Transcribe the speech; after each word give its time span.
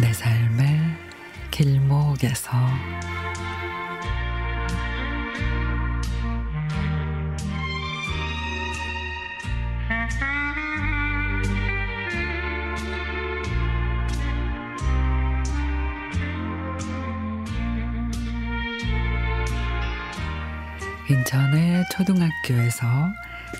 밖에서 0.00 0.26
인천의 21.08 21.84
초등학교에서 21.92 22.86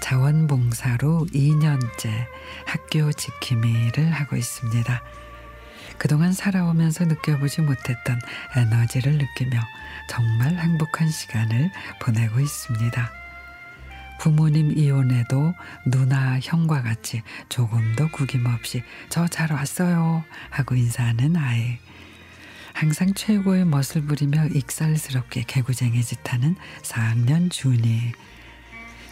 자원봉사로 0.00 1.26
2년째 1.32 2.26
학교 2.64 3.12
지킴이를 3.12 4.12
하고 4.12 4.36
있습니다. 4.36 5.02
그동안 6.00 6.32
살아오면서 6.32 7.04
느껴보지 7.04 7.60
못했던 7.60 8.18
에너지를 8.56 9.18
느끼며 9.18 9.60
정말 10.08 10.56
행복한 10.56 11.10
시간을 11.10 11.70
보내고 12.00 12.40
있습니다. 12.40 13.12
부모님 14.18 14.72
이혼에도 14.78 15.52
누나 15.84 16.38
형과 16.40 16.80
같이 16.82 17.22
조금도 17.50 18.08
구김없이 18.12 18.82
저 19.10 19.28
잘 19.28 19.52
왔어요 19.52 20.24
하고 20.48 20.74
인사하는 20.74 21.36
아이. 21.36 21.76
항상 22.72 23.12
최고의 23.12 23.66
멋을 23.66 24.06
부리며 24.06 24.46
익살스럽게 24.54 25.44
개구쟁이 25.46 26.02
짓하는 26.02 26.56
4학년 26.80 27.50
준이 27.50 28.12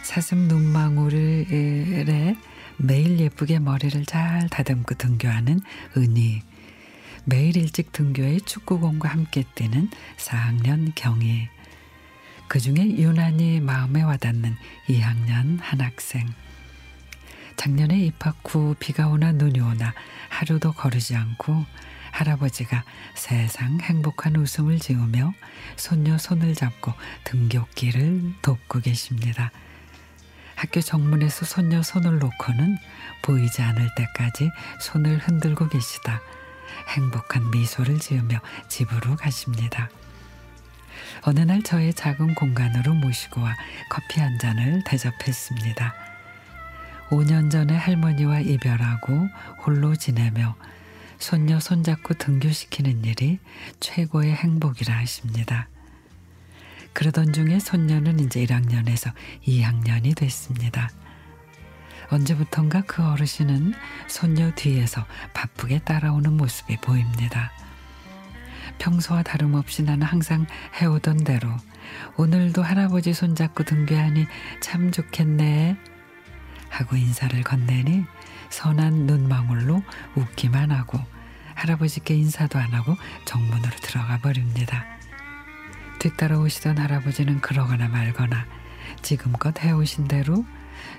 사슴 0.01 0.47
눈망울에 0.47 2.35
매일 2.77 3.19
예쁘게 3.19 3.59
머리를 3.59 4.05
잘 4.05 4.49
다듬고 4.49 4.95
등교하는 4.95 5.61
은희 5.95 6.48
매일 7.25 7.57
일찍 7.57 7.91
등교해 7.91 8.39
축구공과 8.39 9.09
함께 9.09 9.43
뛰는 9.55 9.89
4학년 10.17 10.91
경희 10.95 11.49
그 12.47 12.59
중에 12.59 12.97
유난히 12.97 13.59
마음에 13.59 14.01
와닿는 14.01 14.55
2학년 14.87 15.59
한 15.61 15.81
학생 15.81 16.27
작년에 17.55 17.99
입학 17.99 18.37
후 18.45 18.75
비가 18.79 19.07
오나 19.07 19.31
눈이 19.33 19.59
오나 19.59 19.93
하루도 20.29 20.71
거르지 20.71 21.15
않고 21.15 21.65
할아버지가 22.11 22.83
세상 23.15 23.79
행복한 23.81 24.35
웃음을 24.35 24.79
지으며 24.79 25.33
손녀 25.75 26.17
손을 26.17 26.55
잡고 26.55 26.93
등굣길을 27.25 28.33
돕고 28.41 28.79
계십니다. 28.79 29.51
학교 30.55 30.81
정문에서 30.81 31.45
손녀 31.45 31.83
손을 31.83 32.19
놓고는 32.19 32.77
보이지 33.21 33.61
않을 33.61 33.89
때까지 33.95 34.49
손을 34.81 35.17
흔들고 35.19 35.69
계시다. 35.69 36.21
행복한 36.87 37.51
미소를 37.51 37.99
지으며 37.99 38.39
집으로 38.67 39.15
가십니다. 39.15 39.89
어느 41.23 41.41
날 41.41 41.63
저의 41.63 41.93
작은 41.93 42.35
공간으로 42.35 42.93
모시고 42.93 43.41
와 43.41 43.55
커피 43.89 44.19
한 44.19 44.37
잔을 44.39 44.83
대접했습니다. 44.85 45.93
5년 47.09 47.49
전에 47.51 47.75
할머니와 47.75 48.41
이별하고 48.41 49.27
홀로 49.65 49.95
지내며 49.95 50.55
손녀 51.17 51.59
손잡고 51.59 52.13
등교시키는 52.13 53.03
일이 53.03 53.39
최고의 53.79 54.33
행복이라 54.33 54.95
하십니다. 54.95 55.67
그러던 56.93 57.33
중에 57.33 57.59
손녀는 57.59 58.19
이제 58.19 58.45
1학년에서 58.45 59.11
2학년이 59.45 60.15
됐습니다. 60.15 60.89
언제부턴가 62.09 62.81
그 62.87 63.03
어르신은 63.03 63.73
손녀 64.07 64.51
뒤에서 64.55 65.05
바쁘게 65.33 65.79
따라오는 65.79 66.33
모습이 66.33 66.77
보입니다. 66.77 67.51
평소와 68.79 69.23
다름없이 69.23 69.83
나는 69.83 70.07
항상 70.07 70.45
해오던 70.81 71.23
대로 71.23 71.49
오늘도 72.17 72.63
할아버지 72.63 73.13
손잡고 73.13 73.63
등교하니 73.63 74.25
참 74.61 74.91
좋겠네 74.91 75.77
하고 76.69 76.95
인사를 76.95 77.41
건네니 77.43 78.05
선한 78.49 79.05
눈망울로 79.05 79.83
웃기만 80.15 80.71
하고 80.71 80.99
할아버지께 81.55 82.15
인사도 82.15 82.57
안 82.57 82.73
하고 82.73 82.95
정문으로 83.25 83.75
들어가 83.81 84.17
버립니다. 84.19 84.85
뒤따라 85.99 86.39
오시던 86.39 86.77
할아버지는 86.77 87.41
그러거나 87.41 87.89
말거나 87.89 88.45
지금껏 89.01 89.61
해오신 89.61 90.07
대로 90.07 90.45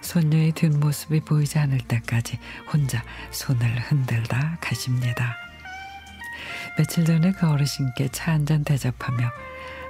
손녀의 0.01 0.53
뒷모습이 0.53 1.21
보이지 1.21 1.59
않을 1.59 1.79
때까지 1.79 2.39
혼자 2.73 3.03
손을 3.31 3.69
흔들다 3.81 4.59
가십니다. 4.61 5.37
며칠 6.79 7.05
전에 7.05 7.33
그 7.33 7.49
어르신께 7.49 8.09
차 8.09 8.33
한 8.33 8.47
잔 8.47 8.65
대접하며 8.65 9.31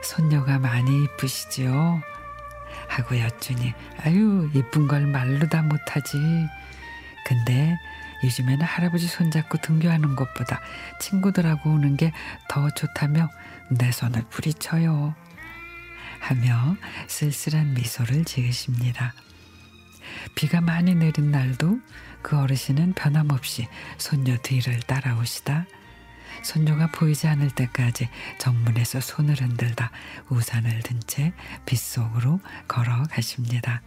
손녀가 0.02 0.58
많이 0.58 1.04
이쁘시지요? 1.04 2.02
하고 2.88 3.18
여쭈니 3.18 3.72
아유 4.02 4.50
이쁜 4.54 4.88
걸 4.88 5.06
말로 5.06 5.48
다 5.48 5.62
못하지. 5.62 6.18
근데 7.26 7.76
요즘에는 8.24 8.62
할아버지 8.62 9.06
손잡고 9.06 9.58
등교하는 9.58 10.16
것보다 10.16 10.60
친구들하고 11.00 11.70
오는 11.70 11.96
게 11.96 12.12
더 12.48 12.68
좋다며 12.70 13.28
내 13.70 13.92
손을 13.92 14.24
부리쳐요. 14.30 15.14
하며 16.20 16.76
쓸쓸한 17.06 17.74
미소를 17.74 18.24
지으십니다. 18.24 19.14
비가 20.34 20.60
많이 20.60 20.94
내린 20.94 21.31
날도 21.31 21.78
그 22.22 22.38
어르신은 22.38 22.94
변함없이 22.94 23.69
손녀 23.98 24.37
뒤를 24.38 24.81
따라오시다. 24.81 25.66
손녀가 26.43 26.87
보이지 26.91 27.26
않을 27.26 27.50
때까지 27.50 28.09
정문에서 28.38 29.00
손을 29.00 29.41
흔들다 29.41 29.91
우산을 30.31 30.81
든 30.82 31.00
채 31.06 31.32
빗속으로 31.66 32.41
걸어가십니다. 32.69 33.82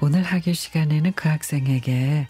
오늘 0.00 0.22
학교 0.22 0.52
시간에는 0.52 1.12
그 1.12 1.28
학생에게 1.28 2.28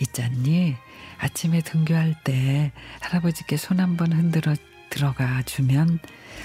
있잖니 0.00 0.76
아침에 1.18 1.60
등교할 1.60 2.14
때 2.24 2.72
할아버지께 3.00 3.56
손 3.56 3.80
한번 3.80 4.12
흔들어 4.12 4.54
들어가 4.90 5.42
주면 5.42 5.98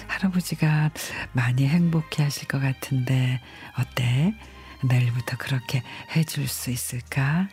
할아버지가 0.08 0.92
많이 1.34 1.68
행복해 1.68 2.24
하실 2.24 2.48
것 2.48 2.60
같은데 2.60 3.42
어때? 3.78 4.34
내일부터 4.82 5.38
그렇게 5.38 5.84
해줄 6.16 6.48
수 6.48 6.72
있을까? 6.72 7.48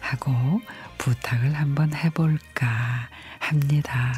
하고 0.00 0.60
부탁을 0.96 1.54
한번 1.54 1.92
해볼까 1.94 3.08
합니다. 3.40 4.12